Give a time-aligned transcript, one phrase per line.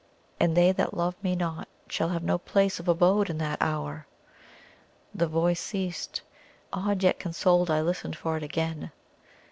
[0.39, 4.07] And they that love me not shall have no place of abode in that hour!"
[5.13, 6.23] The voice ceased.
[6.73, 8.89] Awed, yet consoled, I listened for it again.